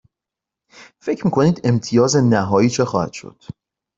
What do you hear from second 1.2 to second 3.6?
می کنید امتیاز نهایی چه خواهد شد؟